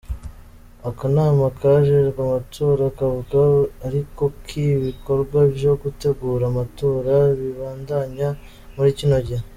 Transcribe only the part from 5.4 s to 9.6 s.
vyo gutegura amatora bibandanya muri kino gihe.